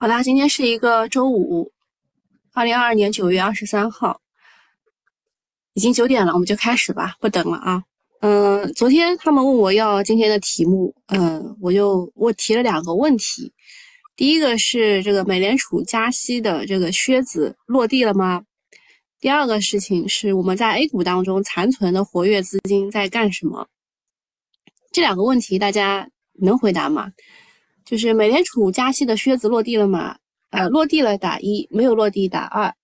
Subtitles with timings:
[0.00, 1.72] 好啦，今天是一个周五，
[2.52, 4.20] 二零二二年九月二十三号，
[5.72, 7.82] 已经九点了，我们就开始吧，不等了啊。
[8.20, 13.52] 嗯，昨天他们问我要今天的题目，嗯，我就我提了两个问题，
[14.14, 18.44] 第一个是这个美联储加息的这个靴子落地了吗？
[19.18, 23.66] 第二个事情是我们在 A 股当中残存的活跃资金在干什么？
[24.92, 27.10] 这两个问题大家能回答吗？
[27.88, 30.18] 就是美联储加息的靴子落地了吗？
[30.50, 32.74] 呃，落地了打一，没有落地打二。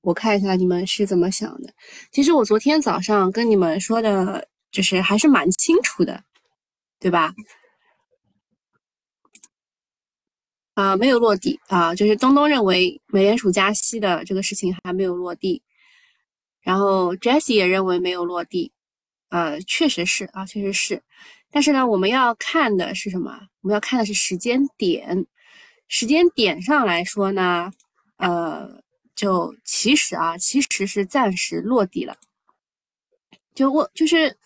[0.00, 1.72] 我看一下你们是怎么想的。
[2.10, 6.24] 其实我昨天早上跟你们说的，就是还是蛮清楚的，
[6.98, 7.32] 对吧？
[10.74, 15.62] 啊，没有落地啊，就是东东认为美联储加息的这个事情还没有落地，
[16.60, 18.72] 然后 Jessie 也认为没有落地。
[19.28, 21.04] 呃，确实是啊，确实是。
[21.50, 23.40] 但是呢，我们要看的是什么？
[23.62, 25.26] 我们要看的是时间点。
[25.88, 27.72] 时间点上来说呢，
[28.16, 28.80] 呃，
[29.16, 32.16] 就其实啊，其实是暂时落地了。
[33.54, 34.36] 就我就是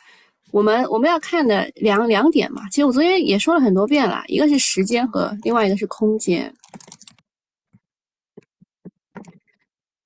[0.53, 2.67] 我们我们要看的两两点嘛。
[2.71, 6.53] 其实我昨天也说了很多遍了，一个是时间和另外一个是空间。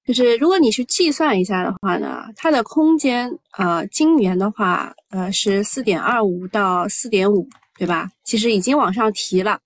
[0.08, 8.10] 就是如果你去计算一下的话呢，它的空间啊，今年的话，呃，是四点二五到四点五，对吧？
[8.24, 9.60] 其实已经往上提了。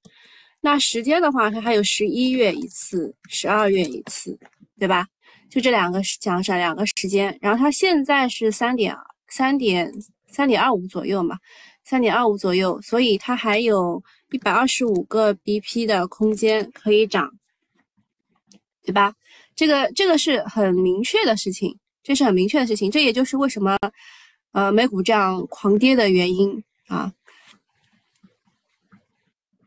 [0.61, 4.37] 那时间的话，它还有十一月一次，十二月一次，
[4.81, 5.07] 对吧？
[5.49, 7.39] 就这两个讲上两个时间。
[7.41, 8.97] 然后它现在是三点
[9.29, 9.93] 三点
[10.27, 11.39] 三点二五左右嘛，
[11.85, 17.31] 三点二五左右，所以它还有一百二十五个 BP 的空间可以涨，
[18.85, 19.15] 对吧？
[19.55, 23.79] 这个这个是很明确的事情，这是很明确的事情，这也就是为什么，
[24.53, 27.13] 呃，美股这样狂跌的原因啊。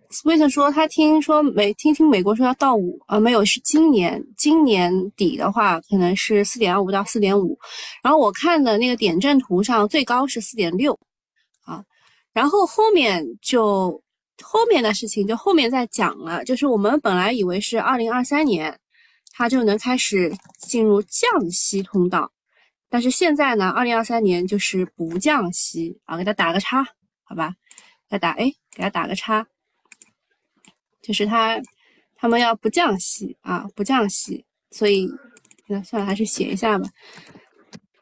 [0.10, 7.58] Sweet 说他听说美听听美国说要到五，啊，没有是今年今年底的话可能是四点二五到四点五，
[8.02, 10.98] 然后我看的那个点阵图上最高是四点六，
[11.66, 11.84] 啊，
[12.34, 14.02] 然后后面就
[14.42, 18.80] 后面的事情就后面再讲了，就是我们本来以为是二零二三年。
[19.38, 22.32] 它就能开始进入降息通道，
[22.88, 26.88] 但是现在呢，二零二三年就是不降息啊，给它打个叉，
[27.26, 27.54] 好吧？
[28.10, 29.46] 再打哎，给它打个叉，
[31.02, 31.62] 就是它
[32.16, 35.10] 他们要不降息啊，不降息，所以
[35.68, 36.88] 那算了，还是写一下吧。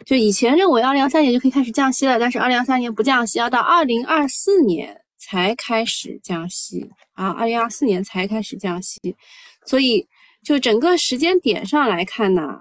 [0.06, 9.16] 就以前认为二零二三年就可以开始降息了，但是二零二三年不降息，要到二零二四年才开始降息啊，二零二四年才开始降息，
[9.66, 10.08] 所以。
[10.44, 12.60] 就整个时间点上来看呢，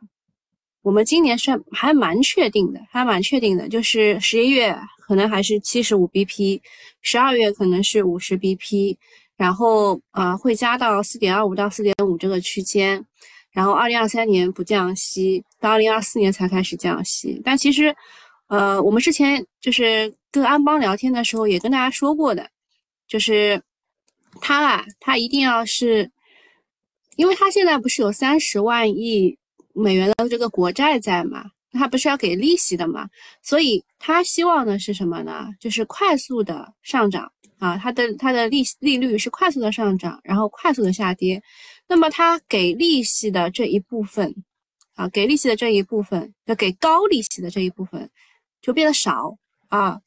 [0.82, 6.60] 我们今年是还蛮确定的，还蛮确定的，就是十一月可能还是七十五 BP，
[7.00, 8.96] 十二月可能是五十 BP，
[9.36, 13.04] 然后啊会加到四点二五到四点五这个区间，
[13.50, 17.42] 然后二零二三年不降息，到二零二四年才开始降息。
[17.44, 17.94] 但其实，
[18.46, 22.48] 呃，我们之前就是跟安邦聊天的时候也跟大家说过的，
[23.08, 23.60] 就是
[24.40, 26.08] 他啊，他一定要是。
[27.16, 29.36] 因为他现在不是有三十万亿
[29.74, 33.08] 美元的这个国债在嘛，他不是要给利息的嘛，
[33.42, 35.48] 所以他希望的是什么呢？
[35.60, 41.42] 就是快速的上涨啊，它的它的利利率是快速的上涨，然后快速的下跌。
[41.86, 44.34] 那么他给利息的这一部分
[44.94, 48.10] 啊，给利息的这一部分，要给高利息的这一部分
[48.60, 49.36] 就变得少
[49.68, 50.00] 啊。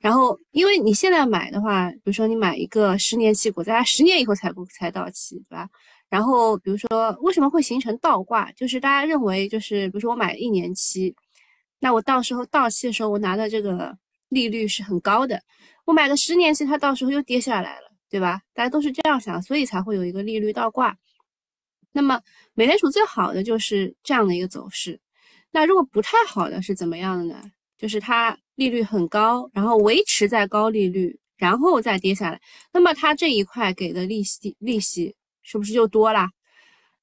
[0.00, 5.68] 然后，因为你现在买的话，比如说你买一个十年期国债，十年以后才不才到期，对吧？
[6.08, 8.50] 然后，比如说，为什么会形成倒挂？
[8.52, 11.14] 就是大家认为，就是比如说我买一年期，
[11.80, 13.96] 那我到时候到期的时候，我拿的这个
[14.28, 15.42] 利率是很高的。
[15.84, 18.40] 我买个十年期，它到时候又跌下来了，对吧？
[18.54, 20.96] 大家都是这样想，所以才会有一个利率倒挂。
[21.92, 22.20] 那么，
[22.54, 25.00] 美联储最好的就是这样的一个走势。
[25.50, 27.42] 那如果不太好的是怎么样的呢？
[27.78, 32.40] 就是它利率很高，然后维持在高利率，然后再跌下来。
[32.72, 35.14] 那么它这一块给的利息，利息。
[35.46, 36.28] 是不是就多了？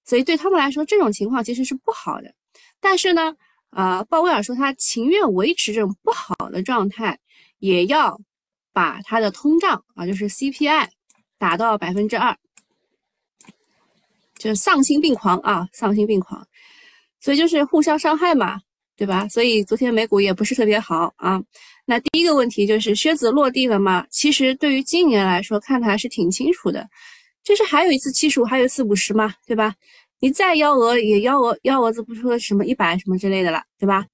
[0.05, 2.35] 所以对他们来说，这种情况其实是不好的。
[2.81, 3.33] 但是呢，
[3.69, 7.17] 呃，鲍威尔说他情愿维持这种不好的状态，
[7.59, 8.19] 也要
[8.73, 10.89] 把他的通胀啊，就是 CPI
[11.37, 12.35] 打到百分之二，
[14.37, 16.45] 就是丧心病狂啊，丧心病狂。
[17.21, 18.59] 所以就是互相伤害嘛，
[18.97, 19.25] 对吧？
[19.29, 21.41] 所以昨天美股也不是特别好啊。
[21.85, 24.05] 那第一个问题就是靴子落地了吗？
[24.09, 26.85] 其实对于今年来说，看的还是挺清楚的。
[27.43, 29.75] 就是还有一次七十五，还有一次五十嘛，对吧？
[30.19, 34.05] 你再幺蛾也幺蛾幺蛾子不说什么一百什么之类的了，对吧？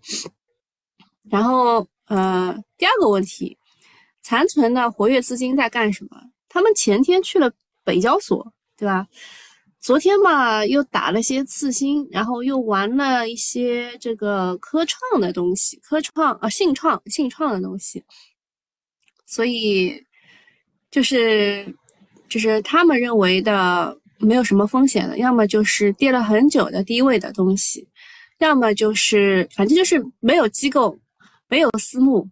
[1.30, 3.56] 然后呃，第二个问题，
[4.22, 6.18] 残存的活跃资金在干什么？
[6.48, 7.52] 他们前天去了
[7.84, 9.08] 北交所，对吧？
[9.80, 18.04] 昨天嘛，又打了些次新，然后又玩了一些这个科创的东西，科创啊，信创、信创的东西，
[19.26, 20.04] 所以
[20.92, 21.74] 就是
[22.30, 27.88] 就是他们认为的没有什么风险的，要么就是跌了很久的低位的东西，
[28.40, 30.98] 要么就是反正就是没有机构、
[31.48, 32.28] 没有私募、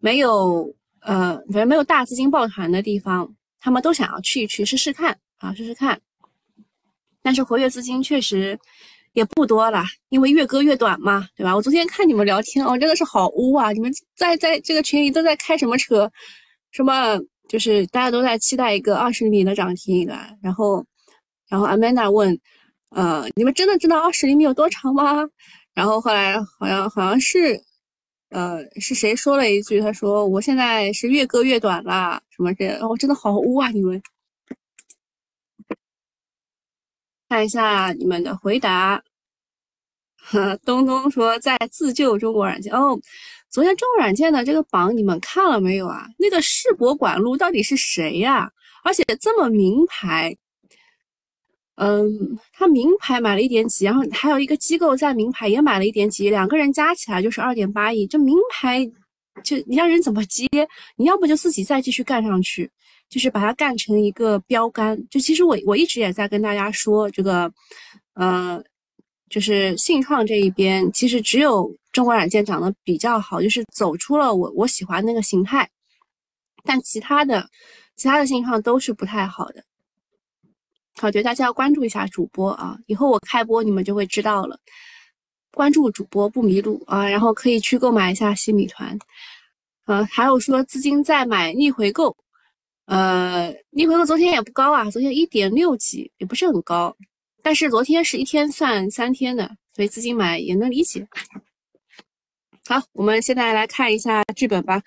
[0.00, 6.00] 没有呃，反正没有大资金抱团的地方，他们都想要去一去试试看啊，试试看。
[7.22, 8.58] 但是活跃资金确实
[9.12, 11.54] 也不多了，因为越割越短嘛，对吧？
[11.54, 13.72] 我昨天看你们聊天哦，真的是好污啊！
[13.72, 16.10] 你们在在这个群里都在开什么车？
[16.72, 17.16] 什么
[17.52, 20.38] 就是大家都在期待一个二十厘米的涨停以来。
[20.40, 20.82] 然后，
[21.50, 22.40] 然后 Amanda 问，
[22.88, 25.28] 呃，你们真的知道二十厘米有多长吗？
[25.74, 27.62] 然后后来好像好像是，
[28.30, 29.80] 呃，是谁说了一句？
[29.82, 32.68] 他说我现在是越割越短啦，什么这？
[32.78, 33.68] 哦，真的好污啊！
[33.68, 34.02] 你们。
[37.28, 39.02] 看一下你们的回答。
[40.64, 42.98] 东东说在自救中国软件哦，
[43.52, 46.06] 昨天中软件的这个榜你们看了没有啊？
[46.18, 48.50] 那个世博管路到底是谁呀？
[48.82, 50.34] 而且这么名牌，
[51.76, 52.08] 嗯，
[52.54, 58.06] 他名牌买了一点几，然后还有一个机构在名牌也买了一点几，两个人加起来就是二点八亿。
[58.06, 58.90] 这名牌
[59.44, 60.48] 就你让人怎么接？
[60.96, 62.70] 你要不就自己再继续干上去。
[63.10, 67.52] 就是把它干成一个标杆，就其实我我一直也在跟大家说这个，
[68.14, 68.58] 呃，
[69.28, 75.68] 就是信创这一边，其实只有中国软件长得比较好，就是走出了我我喜欢那个形态，
[76.64, 77.48] 但其他的
[77.96, 79.62] 其他的信号都是不太好的。
[80.96, 84.58] 好，觉得大家要关注一下主播啊，以后我开播你们就会知道了。
[85.52, 88.98] 关注主播不迷路啊，然后可以去购买一下新米团，
[89.84, 92.16] 呃，还有说资金再买逆回购。
[92.86, 96.94] 呃，逆回购昨天也不高啊，昨天一点六几，也不是很高。
[97.42, 101.06] 但是昨天是一天算三天的，所以资金买也能理解。
[102.68, 104.80] 好，我们现在来看一下剧本吧。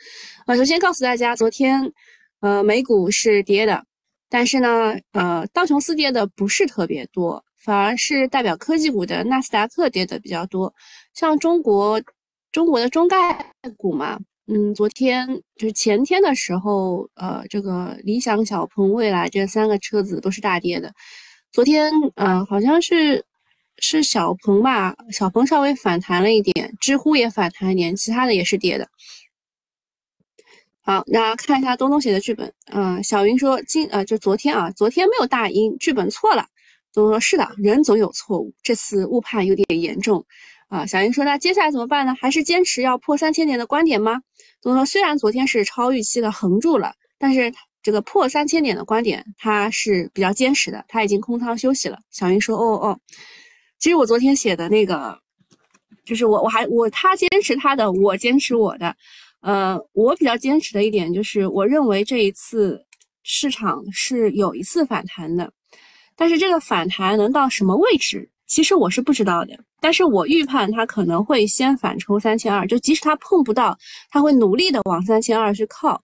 [0.47, 1.91] 呃，首先告诉大家，昨天
[2.39, 3.83] 呃美股是跌的，
[4.29, 10.73] 但是呢，呃道琼斯跌的不是特别多，反而是代表科技股的纳斯达克跌的比较多。
[11.13, 12.01] 像中国
[12.51, 14.19] 中国的中概股嘛。
[14.47, 20.93] 嗯，昨天就是前天的时候，呃，这个理想、小鹏、蔚来这三个车子都是大跌的。
[21.51, 23.25] 昨天，呃，好像是
[23.79, 28.87] 是小鹏吧，小鹏稍微反弹了一点，知乎也反弹一点，其他的也是跌的。
[30.81, 32.53] 好，那看一下东东写的剧本。
[32.71, 36.45] 嗯，小云说今呃，就昨天啊，昨天没有大阴，剧本错了。
[36.93, 40.23] 东东说是的，人总有错误，这次误判有点严重。
[40.67, 42.15] 啊，小云说那接下来怎么办呢？
[42.19, 44.21] 还是坚持要破三千点的观点吗？
[44.61, 47.51] 东东说虽然昨天是超预期的横住了，但是
[47.83, 51.99] 这个破三千点的观点它是比较坚持的，他已经空仓休息了。
[52.11, 52.99] 小云说哦哦，
[53.79, 55.17] 其实我昨天写的那个，
[56.05, 58.95] 就是我我还我他坚持他的，我坚持我的。
[59.41, 62.83] 呃，我比较坚持的一点就是，我认为这一次
[63.21, 65.51] 市场是有一次反弹的，
[66.15, 68.27] 但是这个反弹能到什么位置？
[68.47, 73.77] 其实我是不知道的，但是我预判它可能会先反抽三千二，就即使它碰不到，
[74.09, 76.01] 它会努力的往三千二去靠，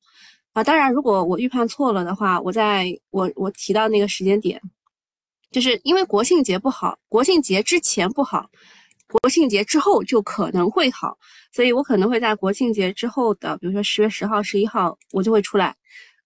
[0.53, 4.59] 啊，当然如果我预判错了的话，我在我我提到那个时间点，
[5.51, 8.49] 就是因为国庆节不好，国庆节之前不好，
[9.07, 11.17] 国庆节之后就可能会好，
[11.51, 15.75] 所以我可能会在国庆节之后的，比如说十月十号、十一号，我就会出来，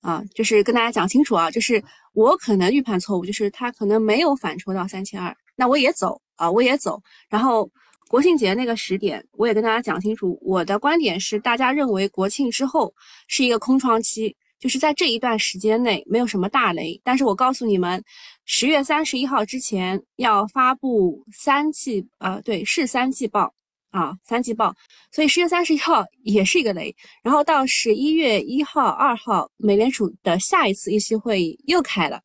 [0.01, 5.35] 啊，就是跟大家讲清楚啊，就是我可能预判错误，就是它可能没有反抽到三千二。
[5.55, 7.01] 那我也走啊，我也走。
[7.27, 7.67] 然后
[8.07, 12.93] 国庆节那个时点，我也跟大家讲清楚，我的观点是，大家认为国庆之后
[13.27, 16.99] 是一个空窗期，就是在这一段时间内没有什么大雷。
[17.03, 18.03] 但是我告诉你们，
[18.45, 23.53] 十月三十一号之前要发布三季，呃，对，是三季报
[23.91, 24.73] 啊，三季报。
[25.11, 26.95] 所以十月三十一号也是一个雷。
[27.21, 32.19] 然后到十一月一号、二号，美联储的下一次议息会议又开了，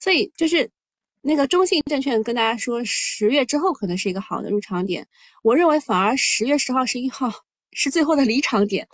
[0.00, 0.68] 所以就是。
[1.26, 5.06] 那个中信证券跟大家说，十月之后可能是一个好的入场点。
[5.42, 7.32] 我认为反而十月十号、十一号
[7.72, 8.86] 是最后的离场点，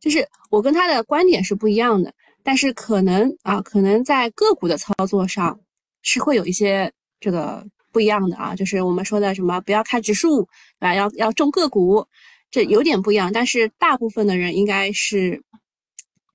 [0.00, 2.10] 就是我跟他的观点是不一样的。
[2.44, 5.58] 但是可能啊，可能在个股的操作上
[6.02, 10.48] 是会有一些这个不一样的啊，就是我们说的什么不要看指数
[10.78, 12.06] 啊，要要重个股，
[12.50, 13.32] 这有点不一样。
[13.32, 15.42] 但是大部分的人应该是。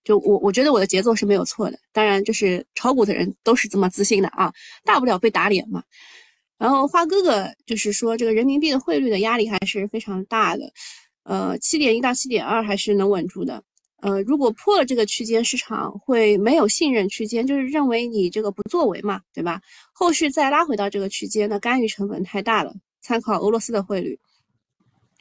[0.01, 4.51] 就我我觉得我的节奏是没有错的，当然就是炒股的人都是这么自信的啊，
[4.83, 5.83] 大不了被打脸嘛。
[6.57, 10.71] 然后花哥哥就是说这个人民币的汇率的压力还是非常大的，
[11.23, 13.61] 呃，七点一到七点二还是能稳住的。
[14.01, 19.61] 呃，如果破了这个区间，市场会没有信任区间，就是认为你这个不作为嘛，对吧？
[19.93, 22.73] 后续再拉回到这个区间，那干预成本太大了。
[23.01, 24.19] 参考俄罗斯的汇率，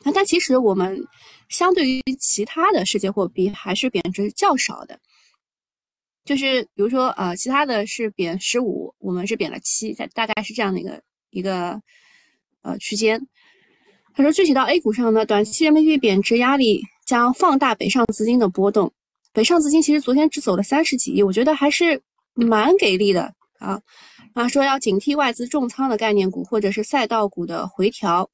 [0.04, 1.00] 那但其实我们
[1.49, 4.99] 相对于其他的世界货币还是贬值较少的。
[6.25, 11.80] 就是比如说，呃，其他的是贬十五，我们是贬了七，大大概是这样的一个一个
[12.62, 13.25] 呃区间。
[14.12, 18.92] 他说，具体到 A 股上呢，短期人民币贬值压力将放大北上资金的波动。
[19.32, 22.02] 北上资金其实昨天只走了三十几亿，我觉得还是
[22.34, 23.80] 蛮给力的啊。
[24.34, 28.28] 啊，说要警惕外资重仓的概念股或者是赛道股的回调。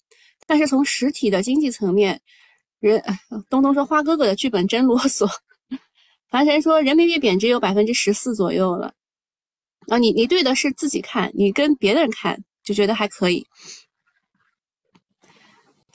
[0.45, 2.21] 但是从实体的经济层面，
[2.81, 3.00] 人
[3.49, 5.31] 东东说花哥哥的剧本真啰嗦。
[6.28, 8.93] 凡尘说人民币贬值有百分之十四左右了，
[9.87, 13.47] 啊，你你对的是自己看，你跟别人看就觉得还可以，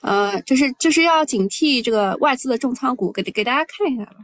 [0.01, 4.17] 呃，就是就是要警惕这个外资的重仓股，给给大家看一下吧，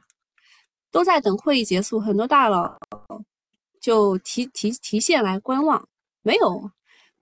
[0.91, 2.77] 都在等会议结束，很多大佬
[3.81, 5.87] 就提提提现来观望，
[6.21, 6.71] 没有，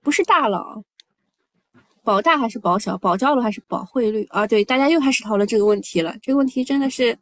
[0.02, 0.84] 不是大佬，
[2.04, 4.46] 保大还是保小，保交楼还是保汇率啊？
[4.46, 7.18] 对，大家又开始讨论这个问题了，这个问题真的是。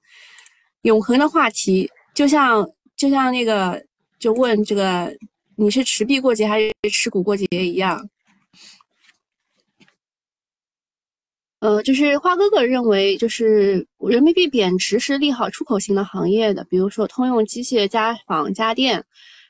[0.84, 3.80] 永恒的话题，就像就像那个，
[4.18, 5.16] 就问这个，
[5.56, 8.04] 你是持币过节还是持股过节一样。
[11.62, 19.06] 呃，就是花哥哥认为，就是人民币贬值是利好出口型的行业的，比如说通用机械、家纺、家电，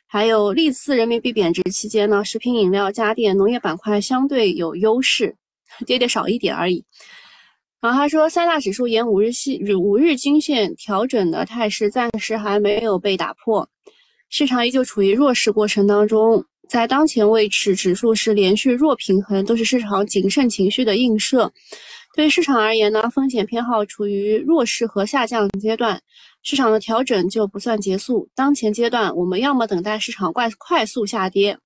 [0.07, 5.33] 还有历次人民币贬值期间呢，食品饮料、家电、农业板块相对有优势，
[5.85, 6.83] 跌跌少一点而已。
[7.79, 13.69] 然后他说，三大指数沿五日系五日均线调整的态势暂时还没有被打破，
[14.29, 16.43] 市场依旧处于弱势过程当中。
[16.69, 21.51] 在当前位置，指数是连续弱平衡，都是市场谨慎情绪的映射。
[22.13, 26.01] 对于市场而言呢，风险偏好处于弱势和下降阶段，
[26.43, 28.27] 市场的调整就不算结束。
[28.35, 31.57] 当前阶段，我们要么等待市场快快速下跌，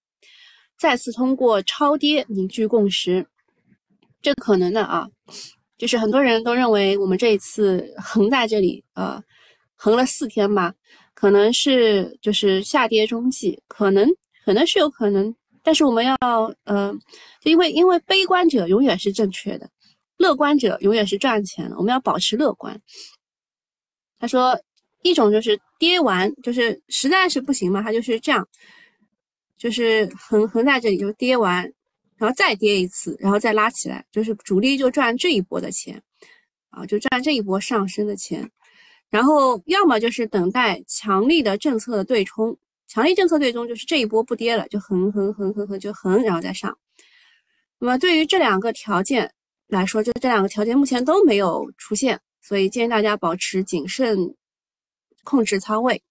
[0.77, 3.25] 再次通过超跌凝聚共识，
[4.21, 5.07] 这可能的啊。
[5.77, 9.21] 就是很多人都认为我们这一次横在这里，呃，
[9.75, 10.73] 横了四天吧，
[11.13, 14.07] 可能是就是下跌中继，可能
[14.45, 16.15] 可能是有可能，但是我们要，
[16.63, 16.93] 呃，
[17.41, 19.69] 就因为因为悲观者永远是正确的，
[20.17, 22.79] 乐观者永远是赚钱的，我们要保持乐观。
[24.19, 24.60] 他说，
[25.03, 28.48] 一种就是跌完，就是实在是不行嘛，他就是这样，
[29.57, 31.72] 就是横横在这里就跌完。
[32.17, 36.01] 然后再跌一次，然后再拉起来，就是主力就赚这一波的钱，
[36.69, 38.50] 啊，就赚这一波上升的钱。
[39.10, 42.57] 然后要么就是等待强力的政策的对冲，
[42.88, 46.77] 强力政策对冲就是这一波不跌了，就横横横横横就横，然后再上。
[47.79, 49.34] 那么对于这两个条件
[49.75, 54.36] 来说，就这两个条件目前都没有出现，所以建议大家保持谨慎，
[55.24, 56.01] 控制仓位。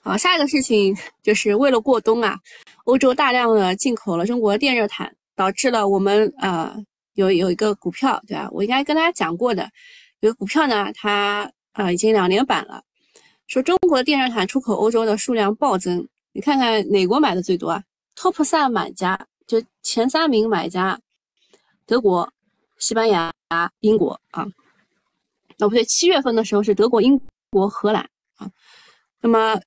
[0.00, 2.38] 好，下一个事情就是为了过冬啊，
[2.84, 6.76] 欧洲大量的进口了中国电热毯，导致了我们呃
[7.14, 8.48] 有有一个股票，对吧？
[8.50, 9.70] 我应该跟大家讲过的，
[10.20, 12.82] 有个股票呢，它呃已经两年板了，
[13.46, 17.84] 说中国电热毯出口欧洲的数量暴增，你看看哪国买的最多啊
[18.16, 20.98] ？Top 三买家就前三名买家，
[21.92, 22.26] 德国、
[22.78, 23.30] 西班牙、
[23.80, 24.46] 英国啊，
[25.58, 27.20] 哦不对，七月份的时候是德国、英
[27.50, 28.50] 国、荷兰啊，
[29.20, 29.60] 那么。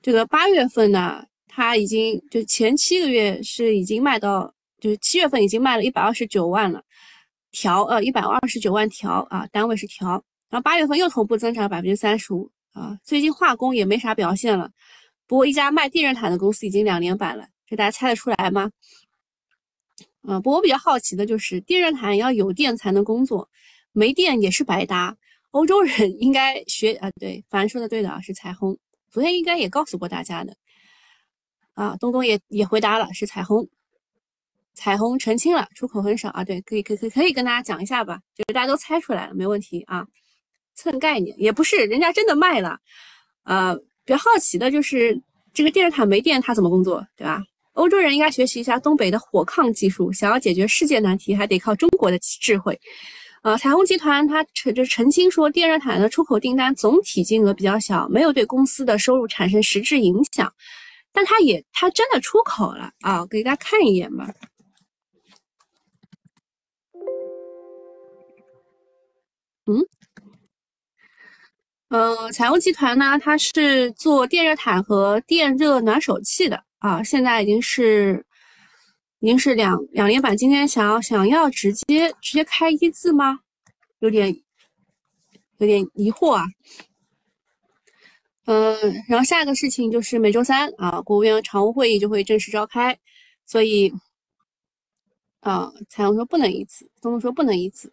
[0.00, 6.82] 这个八月份呢，它已经就前七个月是已经卖到，就是七月份已经卖了一百二十九万了
[7.50, 10.22] 条，呃，一百二十九万条啊，单位是条。
[10.50, 12.96] 然后八月份又同步增长百分之三十五啊。
[13.02, 14.70] 最近化工也没啥表现了，
[15.26, 18.70] 不过一家卖电热毯的公司已经两年板了，这大家猜得出来吗？
[20.28, 23.48] 啊，不过我比较好奇的就是电热毯要有电才能工作，
[23.92, 25.16] 没电也是白搭。
[25.52, 28.76] 欧洲人应该学啊，对，凡说的对的啊，是彩虹。
[29.10, 30.54] 昨天应该也告诉过大家的，
[31.72, 33.66] 啊，东东也也回答了，是彩虹，
[34.74, 40.06] 彩虹澄清了，出口很少啊，对，可以可可可以跟大家讲一下吧，就是大家都猜出来了，没问题啊，
[40.74, 42.78] 蹭概念也不是，人家真的卖了，
[43.44, 45.18] 呃，比较好奇的就是
[45.54, 47.42] 这个电热毯没电它怎么工作，对吧？
[47.78, 52.78] 欧洲人应该学习一下东北的火炕技术，想要解决世界难题还得靠中国的智慧。
[53.42, 60.52] 呃，彩虹集团它澄就澄清说，电热毯的出口订单总体金额比较小，没有对公司的收入产生实质影响。
[61.12, 64.28] 但它也它真的出口了啊，给大家看一眼吧。
[69.66, 69.86] 嗯，
[71.90, 78.24] 呃，彩虹集团呢，它是做电热毯和电热暖手器的啊，现在已经是。
[79.20, 83.40] 已经是两两连板，今天想要想要直接直接开一字吗？
[83.98, 84.32] 有点
[85.56, 86.44] 有点疑惑啊。
[88.44, 92.96] 嗯，然后下一个事情就是每周三啊，国务院常务会议就会正式召开，
[93.44, 93.92] 所以
[95.40, 97.92] 啊，蔡阳说不能一字，东东说不能一字。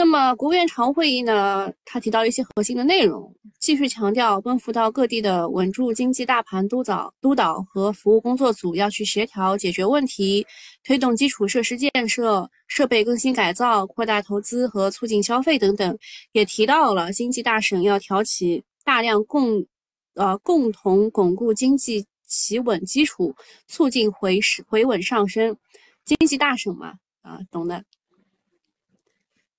[0.00, 10.46] 那么国务院常务会议呢，他提到一些核心的内容，继续强调奔赴到各地的稳住经济大盘督导、督导和服务工作组要去协调解决问题，
[10.84, 15.98] 推动基础设施建设、设备更新改造、扩大投资和促进消费等等，
[16.32, 19.66] 也提到了经济大省要挑起大量共。
[20.14, 23.34] 呃，共同巩固经济企稳基础，
[23.68, 25.56] 促进回回稳上升。
[26.04, 27.84] 经济大省嘛，啊，懂的。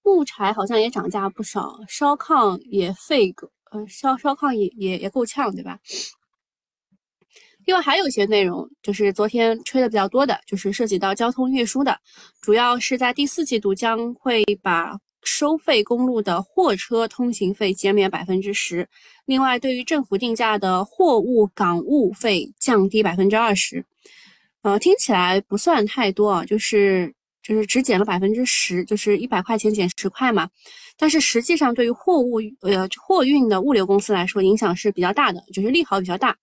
[0.03, 5.79] 木柴好像也涨价不少，烧炕也费个，呃，烧烧炕也也也够呛，对吧？
[7.65, 11.99] 另外还有一些内容，就是昨天吹的比较多的，就是涉及到交通运输的，
[12.41, 14.97] 主要是在第四季度将会把。
[15.23, 18.89] 收费公路的货车通行费减免百分之十，
[19.25, 23.85] 另外对于政府定价的货物港务费降低百分之二十。
[24.63, 30.49] 呃，听起来不算太多啊，就是就是只减了百分之十，就是一百块钱减十块嘛。
[30.97, 36.35] 但是实际上对于货物呃货运的物流公司来说，影响是比较大的，就是利好比较大。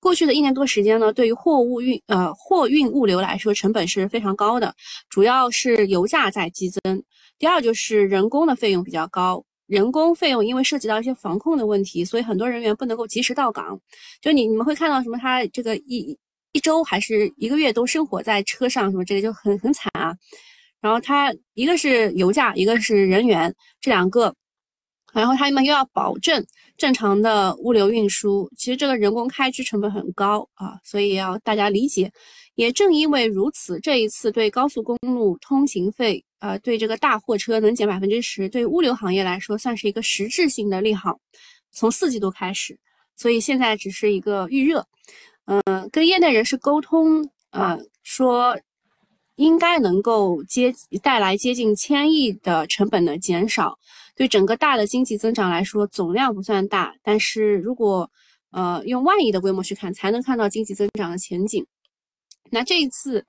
[0.00, 4.72] 过去的一年多时间呢，对于货物运呃货运物流来说，成本是非常高的，
[5.10, 7.02] 主要是油价在激增。
[7.36, 13.80] 第二就是人工的费用比较高，人工费用因为涉及到一些防控的问题，所以很多人员不能够及时到岗。
[14.20, 15.18] 就你你们会看到什么？
[15.18, 16.16] 他这个一
[16.52, 20.14] 一周还是一个月都生活在车上，什么这个就很很惨啊。
[20.80, 24.34] 然后他一个是油价，一个是人员，这两个。
[25.12, 26.44] 然后他们又要保证
[26.76, 32.12] 正常的物流运输，其实这个人工开支成本很高啊，所以要大家理解。
[32.56, 41.18] 也正因为如此，这一次对高速公路通行费，呃，对这个大货车能减百分之十，对物流行业来说算是一个实质性的利好。
[41.72, 42.78] 从四季度开始，
[43.16, 44.86] 所以现在只是一个预热。
[45.48, 48.54] 嗯，跟业内人士沟通，呃，说
[49.36, 53.78] 应该能够接带来接近千亿的成本的减少。
[54.14, 58.10] 对整个大的经济增长来说，总量不算大，但是如果
[58.50, 61.64] 呃用万亿的规模去看，才能看到经济增长的前景。
[62.50, 63.24] 那这一次，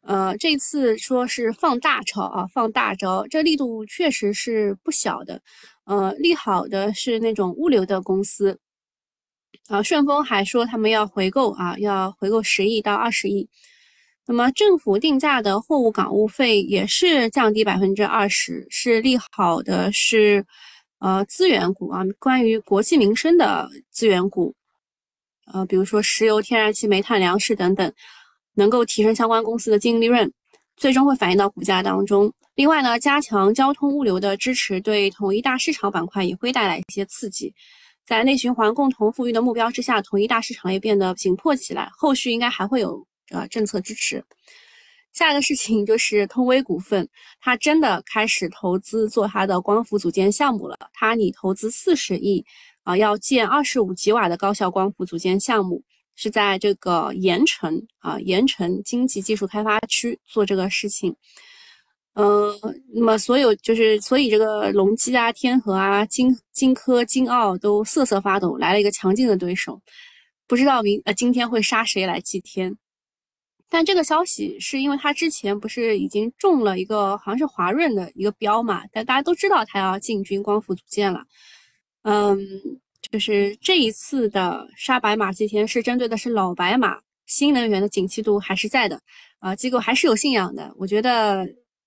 [0.00, 5.42] 呃，这一次说是放大招啊，放大招，这力度确实是不小的。
[5.84, 8.58] 呃，利好的是那种物流的公司，
[9.68, 13.48] 啊，顺丰还说他们要回购啊，要回购十亿到二十亿。
[14.26, 20.44] 那么政府定价的货物港务费也是降低百分之二十，是利好的，是
[20.98, 24.54] 呃资源股啊，关于国计民生的资源股，
[25.52, 27.92] 呃，比如说石油、天然气、煤炭、粮食等等，
[28.54, 30.30] 能够提升相关公司的净利润，
[30.76, 32.32] 最终会反映到股价当中。
[32.54, 37.52] 另外呢，加强交通物流的支持，对统一大市场板块也会带来一些刺激。
[38.06, 43.06] 在内循环、共同富裕的目标之下，统一大市场也变得紧迫起来，后续应该还会有。
[43.30, 44.22] 呃，政策支持。
[45.14, 47.08] 下一个事情 就是通威股份，
[47.40, 50.78] 它真的开始投资做它的光伏组件项目了。
[50.92, 52.44] 它拟投资四十亿
[52.82, 55.82] 啊，要建二十五吉瓦的高效光伏组件项目，
[56.14, 61.16] 是在这个盐城啊，盐城经济技术开发区做这个事情。
[62.14, 62.52] 嗯，
[62.92, 69.80] 那么所有就是，所以这个隆基啊、天合啊、金金科、金奥都瑟瑟发抖，来了一个强劲的对手，
[70.46, 72.76] 不知道明呃今天会杀谁来祭天。
[73.68, 78.82] 但这个消息是因为他之前不是已经中了一个好像是华润的一个标嘛？
[78.92, 81.24] 但大家都知道他要进军光伏组件了。
[82.02, 82.38] 嗯，
[83.10, 89.00] 就是这一次的杀白马祭天是针对的是老白马，新能源的景气度还是在的
[89.40, 90.72] 啊，机构还是有信仰的。
[90.78, 91.44] 我觉得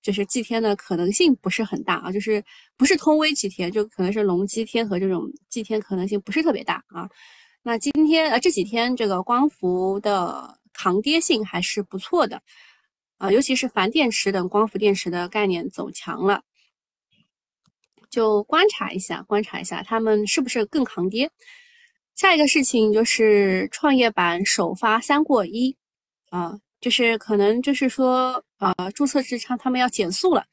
[0.08, 2.42] 就是祭天的可能性不是很大啊，就是
[2.78, 7.08] 不是通威祭天，就可能是隆基天和这种祭天可能性不是特别大啊。
[7.62, 10.56] 那今天呃这几天这个光伏的。
[10.80, 12.40] 抗跌性还是不错的，
[13.16, 16.44] 啊，尤其是钒电池等光伏电池的概念走强了，
[18.08, 21.32] 就观察一下，观察一下他们是不是更抗跌。
[22.14, 25.76] 下一个事情就是创业板首发三过一，
[26.30, 30.44] 啊，就是可能就是说，啊，注册制他他们要减速了，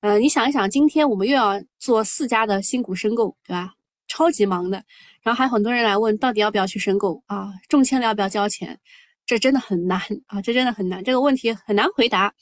[0.00, 3.74] 呃，你想一想，今天我们又要做四家的新股申购，对吧？
[4.08, 4.82] 超级忙的，
[5.22, 7.50] 然后还有很多人来问，到底要不要去申购啊？
[7.68, 8.78] 中签了要不要交钱？
[9.24, 10.42] 这真的很难啊！
[10.42, 12.34] 这真的很难，这个问题很难回答。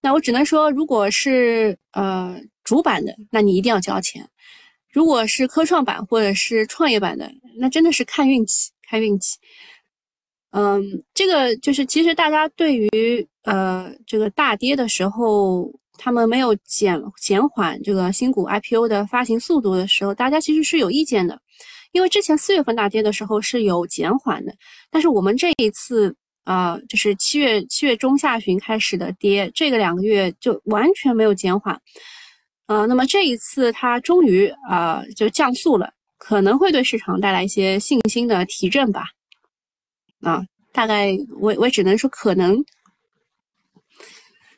[0.00, 4.24] 那我只能说，如果是呃主板的，那你一定要交钱；
[4.90, 9.38] 如果是科创板或者是创业板的，那真的是看运气，看运气。
[10.52, 10.82] 嗯，
[11.14, 12.88] 这个就是其实大家对于
[13.44, 21.40] 呃这个大跌的时候他们没有减减缓这个新股 IPO 的发行速度的时候，大家其实是有意见的，
[21.92, 24.52] 因为之前四月份大跌的时候是有减缓的，
[24.90, 31.80] 但是我们这一次啊，就是七月七月中下旬开始的跌，这个两个月就完全没有减缓，
[32.66, 39.04] 呃，那么这一次它终于啊就降速了，可能会对市场带来一些信心的提振吧，
[40.22, 42.64] 啊，大概我我只能说可能。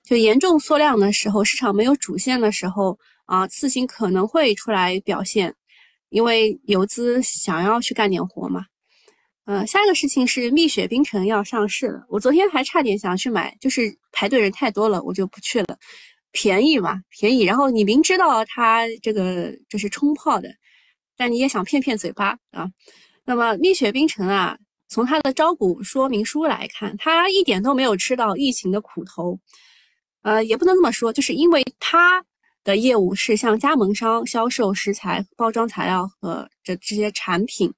[0.05, 5.55] 就严重缩量的时候，市场没有主线的时候啊，次新可能会出来表现，
[6.11, 8.66] 因为游资想要去干点活嘛。
[9.46, 15.79] 呃，下一个事情是蜜雪冰城要上市了，我昨天还差点想去买，就是排队人太多了，我就不去了。
[16.33, 17.42] 便宜嘛，便宜。
[17.42, 20.50] 然后你明知道它这个就是冲泡的，
[21.16, 22.68] 但你也想骗骗嘴巴啊。
[23.24, 29.38] 那么蜜雪冰城啊，从它的招股说明书来看，它一点都没有吃到疫情的苦头。
[30.23, 32.25] 呃，也不能这么说，就是因为它
[32.62, 37.73] 的业务是向加盟商销售食材、包装材料和这这些产品。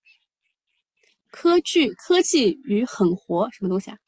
[1.30, 3.98] 科技科技与狠活什么东西啊？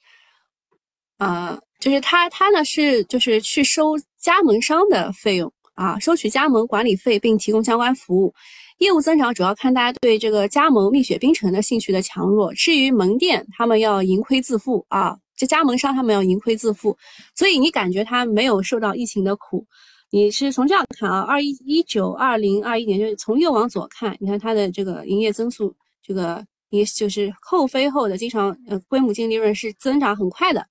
[1.19, 8.33] 呃，就是它它呢是就是去收加盟商的费用啊，收取加盟管理费，并提供相关服务。
[8.79, 12.53] 业务增长主要看大家对这个加盟蜜雪冰城的兴趣的强弱。
[12.55, 15.17] 至于门店，他们要盈亏自负啊。
[15.37, 16.97] 这加盟商他们要盈亏自负，
[17.37, 19.65] 所以你感觉他没有受到疫情的苦。
[20.11, 30.67] 你是从这样看啊，二一一九二零二一年，就是从右往左看，你看它的这个营业增速，这个也就是扣非后的经常呃规模净利润是增长很快的。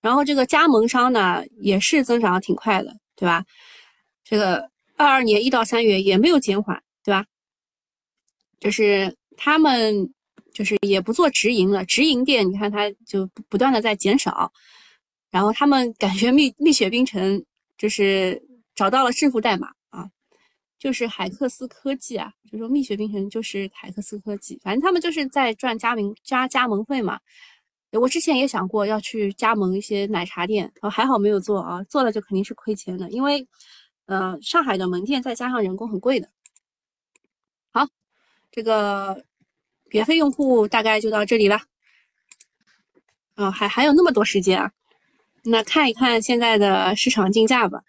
[0.00, 3.44] 然后这个加盟商呢也是增长挺快的，对吧？
[4.24, 6.82] 这个二二年一到三月也没有减缓，
[8.60, 10.12] 就是他们。
[10.54, 14.50] 就是也不做直营了，直营店你看它就不断的在减少，
[15.30, 17.44] 然后他们感觉蜜蜜雪冰城
[17.76, 18.42] 就是
[18.74, 20.10] 找到了致富代码啊，
[20.76, 27.20] 就是海克斯科技啊，就说蜜雪冰城就是海克斯科技，反正他们就是在赚加盟加加盟费嘛。
[27.92, 33.46] 我之前也想过要去加盟一些奶茶店，啊还好没有做啊，做了就肯定是亏钱的，因为
[34.06, 36.28] 呃上海的门店再加上人工很贵的。
[38.58, 39.24] 这个。
[39.90, 41.58] 免费用户大概就到这里了，
[43.36, 44.70] 啊，还还有那么多时间啊，
[45.44, 47.82] 那看一看现在的市场竞价吧。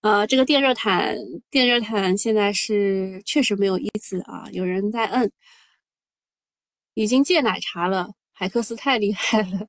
[0.00, 1.16] 呃，这个电热毯，
[1.48, 5.30] 电热毯现在是确实没有意思啊，有人在摁，
[6.94, 8.10] 已经戒奶茶了。
[8.32, 9.68] 海克斯太厉害了，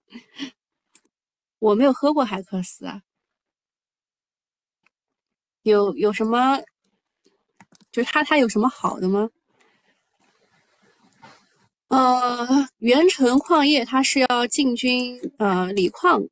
[1.60, 3.04] 我没有喝过海克斯啊，
[5.62, 6.58] 有有什么？
[7.91, 9.30] 就是它它有什么好的吗？
[11.91, 16.23] 呃，元成矿业它是要进军呃锂矿，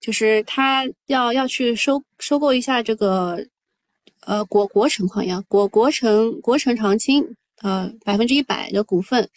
[0.00, 3.44] 就是它要要去收收购一下这个
[4.20, 7.26] 呃国国成矿业，国国成国成长青
[7.60, 9.28] 呃百分之一百的股份，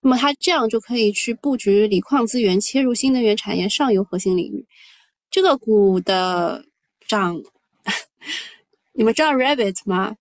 [0.00, 4.66] 那么它这样就可以去布局锂矿资源，切入新能源产业上游核心领域。
[5.30, 6.64] 这个股的
[7.06, 7.38] 涨，
[8.94, 10.16] 你们知道 Rabbit 吗？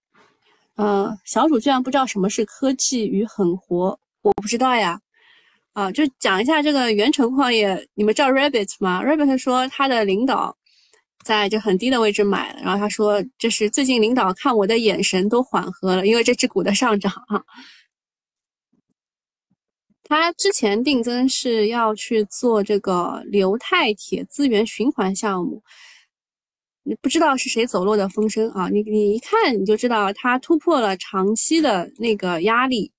[0.76, 3.98] 呃，小主居然不知道什么是科技与狠活。
[4.24, 5.00] 我不知道呀，
[5.74, 10.56] 啊，就讲一下这个元成矿业，你们知道 Rabbit 吗？Rabbit 说他的领导
[11.24, 17.44] 在就很低的位置买了，然后他说这是最近领导看我的眼神都缓和了，因为这只股的上涨啊。
[20.04, 25.64] 他之前定增是要去做这个硫钛铁资源循环项目，
[26.84, 28.70] 你不知道是谁走漏的风声啊？
[28.70, 32.92] 你你一看你就知道他突破了长期的那个压力。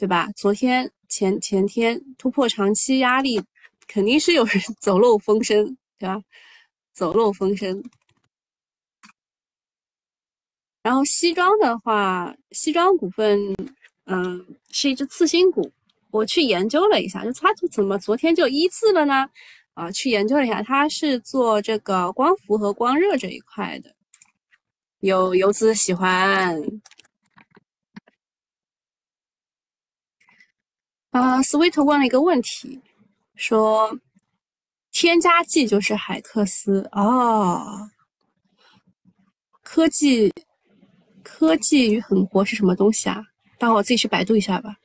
[0.00, 0.30] 对吧？
[0.34, 3.38] 昨天前前天突破长期压力，
[3.86, 6.18] 肯定是有人 走漏风声，对吧？
[6.94, 7.84] 走漏风声。
[10.82, 13.54] 然后西装的话，西装股份，
[14.06, 15.70] 嗯，是一只次新股。
[16.10, 19.28] 我去研究了一下，就它怎么昨天就一字了呢？
[19.74, 23.94] 啊，去研究了一下，它是做这个光伏和光热这一块的，
[25.00, 26.58] 有游资喜欢。
[31.10, 32.80] 啊，Sweet 问了一个问题，
[33.34, 33.98] 说
[34.92, 37.90] 添加剂就是海克斯哦。
[39.62, 40.32] 科技
[41.22, 43.24] 科技与狠活是什么东西啊？
[43.58, 44.76] 待会我自己去百度一下吧。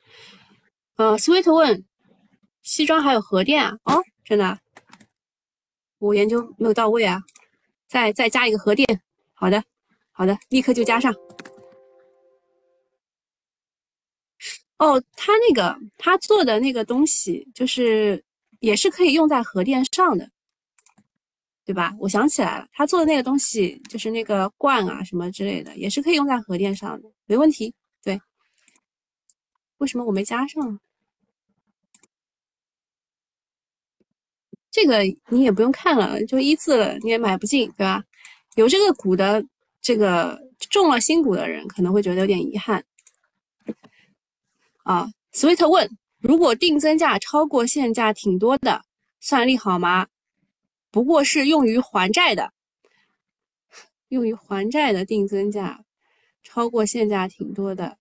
[0.96, 1.84] 呃，Sweet 问，
[2.62, 3.78] 西装还有核电啊？
[3.84, 4.58] 哦，真的？
[5.98, 7.22] 我研究没有到位啊，
[7.86, 9.00] 再再加一个核电。
[9.32, 9.62] 好的，
[10.10, 11.14] 好的，立刻就加上。
[14.78, 18.22] 哦，他那个他做的那个东西，就是
[18.60, 20.30] 也是可以用在核电上的。
[21.64, 21.92] 对吧？
[21.98, 27.74] 我想起来了，他做的那个东西就是那个罐啊什么之类的，也是可以用在核电上的，没问题。
[28.04, 28.20] 对，
[29.78, 30.78] 为什么我没加上？
[34.70, 38.04] 这个你也不用看了，就一字了，你也买不进，对吧？
[38.54, 39.44] 有这个股的，
[39.82, 42.84] 这个中了新股的人可能会觉得有点遗憾。
[44.86, 48.84] 啊，Sweet 问：如果定增价超过现价挺多的，
[49.18, 50.06] 算利好吗？
[50.92, 52.52] 不过是用于还债的，
[54.10, 55.84] 用于还债的定增价
[56.44, 57.98] 超过现价挺多的，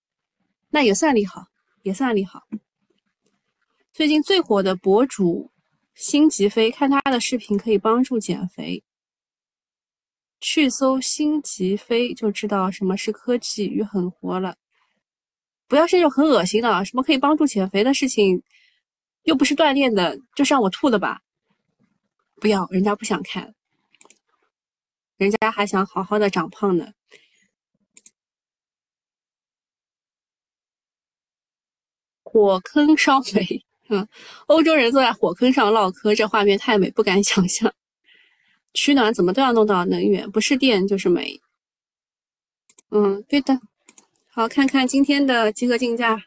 [0.69, 1.47] 那也算利好，
[1.81, 2.43] 也算利好。
[3.91, 5.51] 最近最火的博主。
[5.95, 8.83] 辛吉飞，看他的视频可以帮助减肥。
[10.41, 14.57] 去搜辛吉飞就知道什么是科技与狠活了。
[15.67, 18.41] 不要是那种很恶心的，什么可以帮助减肥的事情，
[19.23, 21.21] 又不是锻炼的，就是让我吐的吧？
[22.35, 23.55] 不要，人家不想看，
[25.17, 26.91] 人家还想好好的长胖呢。
[32.23, 33.63] 火坑烧煤。
[33.87, 34.07] 嗯，
[34.47, 37.71] 欧洲人坐在火坑上唠嗑，这画面太美，不敢想象。
[38.73, 41.39] 取暖怎么都要弄到能源，不是电就是煤。
[42.89, 43.59] 嗯，对的。
[44.37, 46.21] 好，看看今天的集合竞价。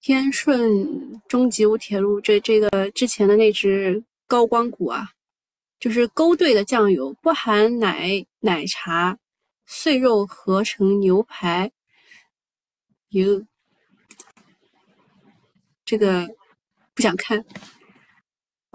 [0.00, 5.12] 天顺中吉乌铁路这这个之前的那只高光股啊，
[5.78, 9.16] 就是勾兑的酱油，不含奶奶茶，
[9.66, 11.70] 碎肉合成牛排，
[13.10, 13.46] 有。
[15.84, 16.28] 这个
[16.92, 17.44] 不想看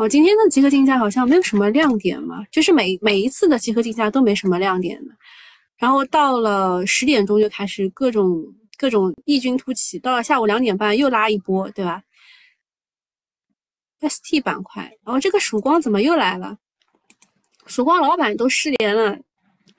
[0.04, 0.10] 哦。
[0.10, 5.12] 今天的集合竞价好像没有什么亮点嘛，就是每每一次的集合竞价都没什么亮点的。
[5.78, 8.44] 然后到了十点钟就开始各种
[8.78, 12.02] 各种异军突起，到了下午两点半又拉一波，对吧
[14.02, 16.58] ？ST 板块，然后这个曙光怎么又来了？
[17.66, 19.18] 曙光老板都失联了，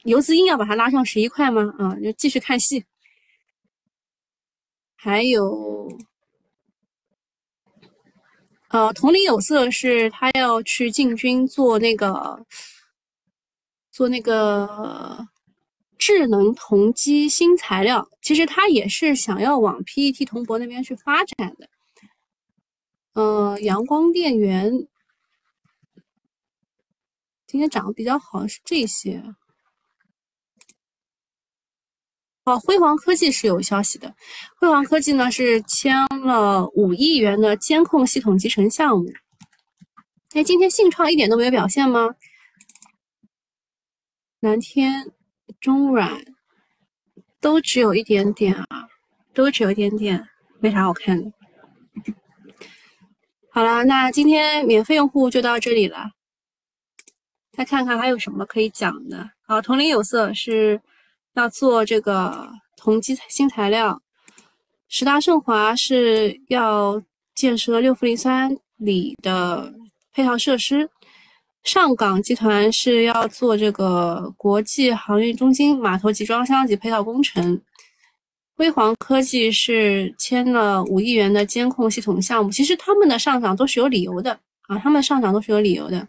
[0.05, 1.75] 游资硬要把它拉上十一块吗？
[1.79, 2.85] 啊，就继续看戏。
[4.97, 5.89] 还有。
[8.75, 12.45] 呃，同林有色是他要去进军做那个
[13.93, 15.29] 做那个
[15.97, 21.69] 智能铜基新材料，其实他也是想要往 PET 铜箔那边去发展的。
[23.13, 24.89] 呃，阳光电源
[27.47, 29.23] 今天涨得比较好是这些。
[32.45, 34.15] 哦，辉煌科技是有消息的。
[34.57, 39.11] 辉煌科技呢是签了五亿元的监控系统集成项目。
[40.35, 42.15] 哎，今天信创一点都没有表现吗？
[44.41, 45.11] 蓝天、
[45.59, 46.23] 中软
[47.41, 48.89] 都只有一点点啊，
[49.33, 50.29] 都只有一点点，
[50.61, 51.33] 没啥好看的。
[53.51, 56.11] 好了，那今天免费用户就到这里了。
[57.53, 59.31] 再看看还有什么可以讲的。
[59.47, 60.83] 好，铜陵有色是。
[61.35, 64.01] 要做这个铜基新材料，
[64.89, 67.03] 十大盛华是要
[67.35, 69.73] 建设六氟磷酸锂的
[70.13, 70.89] 配套设施，
[71.65, 77.61] 上港集团是要做这个国际航运中心码头集装箱及配套工程，
[78.57, 86.07] 辉煌科技是签了五亿元的监控系统项目，其实他们的上涨都是有理由的啊，他们上涨都是有理由的。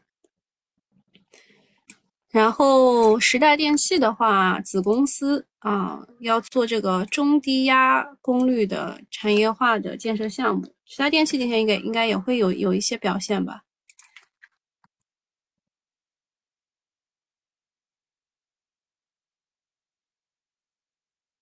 [2.36, 13.64] 然后时代电器的话，子公司啊要做这个中低压功率的产业化的建设项目，时代电器今天应该应该也会有有一些表现吧，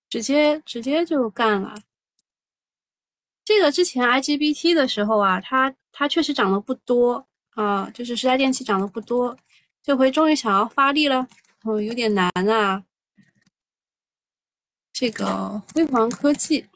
[0.09, 1.75] 直接直接就干了。
[3.43, 7.25] 这个之前 IGBT 的时候啊，它它确实涨得不多
[7.55, 9.35] 啊，就是时代电器涨得不多。
[9.83, 11.27] 这回终于想要发力了，
[11.63, 12.85] 哦，有点难啊。
[14.93, 16.67] 这个辉煌科技，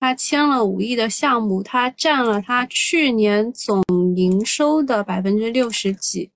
[0.00, 3.80] 他签了五亿的项目，他占了他去年总
[4.16, 6.32] 营收的百分之六十几，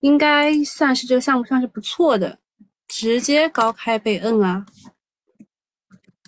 [0.00, 2.38] 应该算是这个项目算是不错的，
[2.86, 4.64] 直接高开被摁啊！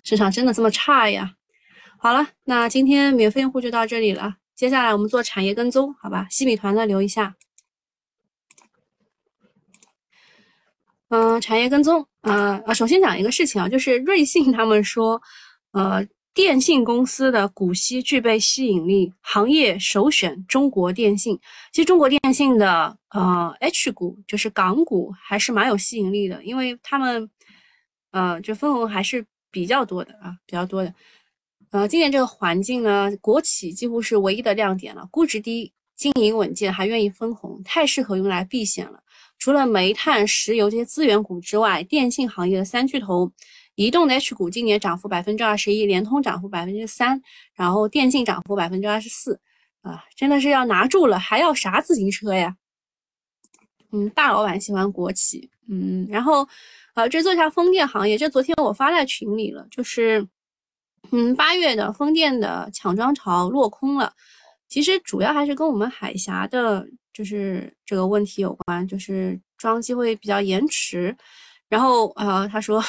[0.03, 1.35] 市场真的这么差呀？
[1.97, 4.37] 好了，那今天免费用户就到这里了。
[4.61, 6.27] 接下来我们做产业跟踪，好吧？
[6.29, 7.35] 西米团的留一下。
[11.09, 15.19] 嗯，产业跟踪，呃呃，首先讲一个事情啊，就是瑞信他们说，
[15.71, 21.39] 呃，电信公司的股息具备吸引力，行业首选中国电信。
[21.73, 27.27] 其实中国电信的呃 H 股就是港股还是蛮有吸引力的，因为他们
[28.11, 30.93] 呃就分红还是比较多的啊，比较多的。
[31.71, 39.01] 呃，今年这个环境呢，国企几乎是唯一的亮点了，估值低，经营稳健，还愿意分红，太适合用来避险了。
[39.39, 43.31] 除了煤炭、石油这些资源股之外，电信行业的三巨头，
[43.75, 47.21] 移动的 H 股今年涨幅百分之二十一，联通涨幅百分之三，
[47.55, 49.39] 然后电信涨幅百分之二十四，
[49.81, 52.57] 啊，真的是要拿住了，还要啥自行车呀？
[53.93, 56.45] 嗯，大老板喜欢国企，嗯，然后，
[56.95, 60.27] 呃，这做一下风电行业，这昨天我发在群里了，就是。
[61.09, 64.13] 嗯，八月的风电的抢装潮落空了，
[64.69, 71.15] 其实主要还是跟我们海峡的，就是这个问题有关，就是装机会比较延迟。
[71.67, 72.81] 然后呃，他说，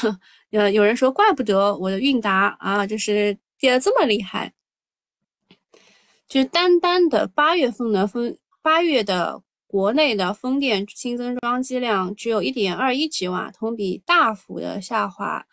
[0.51, 4.53] 呃，有人说，怪不得我的韵达啊，就是跌得这么厉害，
[6.29, 15.45] 就是单单的八月份的风，八月的国内的风电新增装机量只有一点二一吉瓦，同比大幅的下滑。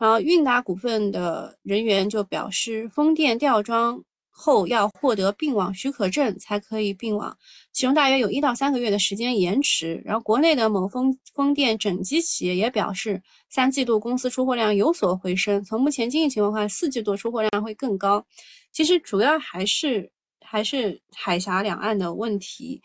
[0.00, 7.36] 然后韵达股份的人员就表示，风电吊装后要获得并网许可证才可以并网，
[7.70, 10.00] 其中大约有一到三个月的时间延迟。
[10.02, 18.24] 然后国内的某风风电整机企业也表示，三季度公司出货量有所回升，从目前经营情况看，四季度出货量会更高。
[18.72, 20.10] 其实主要还是
[20.40, 22.80] 还是海峡两岸的问题，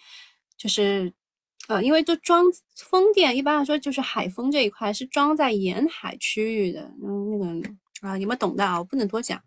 [0.58, 1.14] 就是。
[1.68, 7.70] 呃，因为就装风电，一般来说就是海风这一块是装在沿海区域的，嗯，那个
[8.08, 9.42] 啊，你们懂的啊，我不能多讲。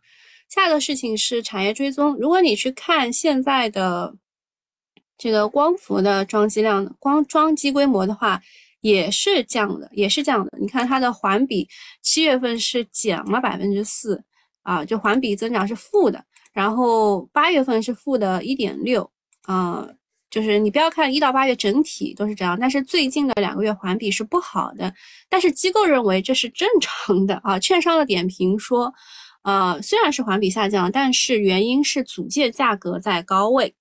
[0.48, 4.12] 下一个事情是产业追踪，如果你去看现在的
[5.16, 8.40] 这个光伏的装机量、光装机规模的话，
[8.80, 10.58] 也是降的，也是降的。
[10.58, 11.68] 你看它的环比，
[12.02, 14.20] 七月份是减了百分之四
[14.62, 19.08] 啊，就环比增长是负的，然后八月份是负的一点六
[19.42, 19.88] 啊。
[20.30, 24.92] 就是你不要看一到八月整体都是这样，但是最近的两个月环比是不好的。
[25.28, 27.58] 但是机构认为这是正常的啊。
[27.58, 28.92] 券商的点评说，
[29.42, 33.74] 呃，虽然是环比下降，但是原因是组件价格在高位。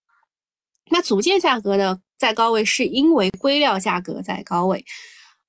[0.89, 4.85] 那组件价格的在高位，是因为硅料价格在高位。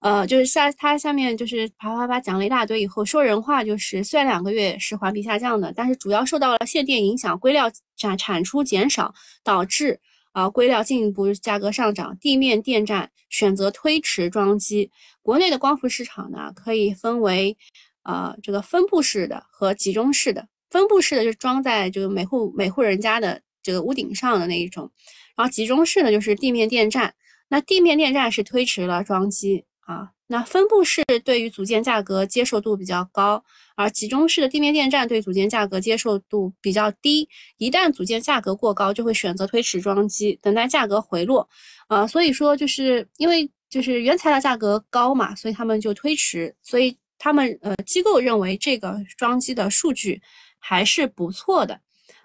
[0.01, 10.01] 呃，就是下它下面就是啪啪啪讲了一大堆以后，说人话就是，虽然两个月是环比下降的，但是主要受到了限电影响，硅料产产出减少，导致。
[10.39, 14.89] 啊，硅料进一步价格上涨，地面电站选择推迟装机。
[15.21, 17.57] 国内的光伏市场呢，可以分为，
[18.05, 20.47] 呃，这个分布式的和集中式的。
[20.71, 24.89] 分布式的就是装在这个每户每户人家的这个屋顶上的那一种，
[25.37, 27.13] 然后集中式呢就是地面电站。
[27.49, 30.13] 那地面电站是推迟了装机啊。
[30.31, 33.43] 那分布式对于组件价格接受度比较高，
[33.77, 37.27] 而集中式的地面电站对组件价格接受度比较低。
[37.57, 41.49] 一旦组件价格过高，就会选择推迟装机，等待价格回落。
[41.89, 46.55] 呃，所以说就是因为就是原材料价格高嘛，所以他们就推迟。
[46.63, 50.21] 所以他们呃机构认为这个装机的数据
[50.59, 51.81] 还是不错的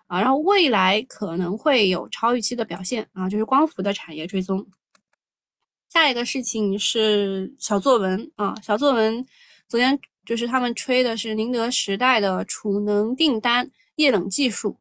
[0.08, 4.68] 啊，然后未来可能会有超预期的表现啊，就是光伏的产业追踪。
[5.94, 9.24] 下一个事情是小作文啊，小作文
[9.70, 14.76] 昨天就是他们吹的是宁德时代的储能订单液冷技术，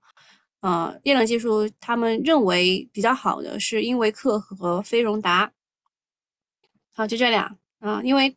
[0.60, 5.52] 呃，液冷技术他们认为比较好的是英维克和飞荣达，
[6.94, 8.34] 好，就这俩啊，因为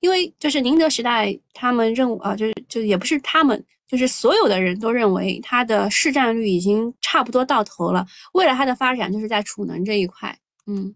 [0.00, 10.36] 因为就是宁德时代他们认啊，就是就也不是他们，就是所有的人都认为它的市占率已经差不多到头了，未来它的发展就是在储能这一块，
[10.66, 10.92] 嗯。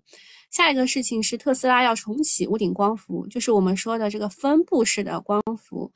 [0.50, 5.92] 下一个事情是特斯拉要重启屋顶光伏，就是我们说的这个分布式的光伏。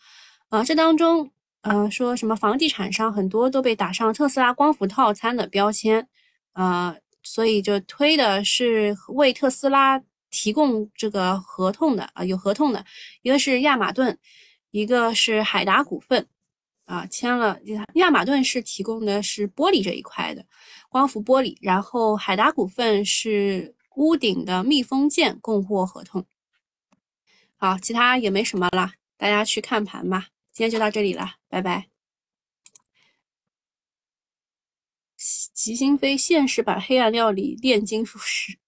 [0.49, 1.29] 呃，这当中，
[1.63, 6.07] 呃，说什么房地产商很多都被打上特斯拉光伏套餐的标签，
[6.53, 12.85] 呃，所以就推的是为特斯拉提供这个合同的啊，有合同的，
[13.23, 14.17] 一个是亚马顿，
[14.71, 16.25] 一个是海达股份，
[16.85, 17.59] 啊，签了。
[17.95, 20.47] 亚马顿是提供的是玻璃这一块的
[20.89, 23.75] 光伏玻璃，然后海达股份是。
[23.97, 26.27] 屋顶的密封件供货合同，
[27.57, 30.29] 好，其他也没什么了，大家去看盘吧。
[30.53, 31.89] 今天就到这里了，拜拜。
[35.17, 38.59] 吉星飞现实版黑暗料理炼金术师，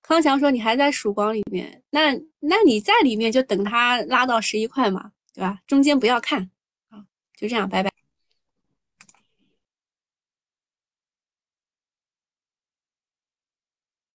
[0.00, 5.60] 康强说你还在曙光里面，那那你在里面就等它拉到十一块嘛，对吧？
[5.66, 6.50] 中间不要看，
[6.88, 7.04] 啊，
[7.36, 7.92] 就这样，拜拜。